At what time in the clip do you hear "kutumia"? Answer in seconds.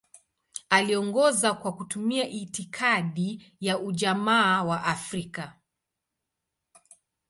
1.75-2.27